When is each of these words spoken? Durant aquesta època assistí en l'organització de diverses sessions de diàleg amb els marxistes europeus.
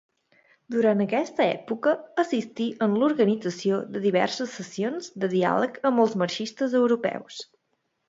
Durant 0.75 1.03
aquesta 1.03 1.45
època 1.49 1.93
assistí 2.23 2.67
en 2.87 2.97
l'organització 3.03 3.79
de 3.93 4.03
diverses 4.09 4.59
sessions 4.63 5.13
de 5.27 5.33
diàleg 5.37 5.81
amb 5.93 6.07
els 6.09 6.21
marxistes 6.25 6.79
europeus. 6.85 7.43